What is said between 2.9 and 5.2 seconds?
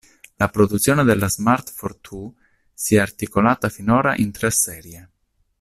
è articolata finora in tre serie.